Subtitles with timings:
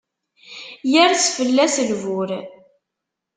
[0.91, 2.29] Yers fell-as lbur.